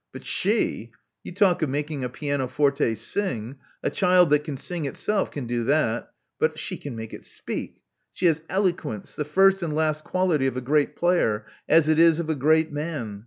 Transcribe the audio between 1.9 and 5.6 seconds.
a piano forte sing— a child that can sing itself can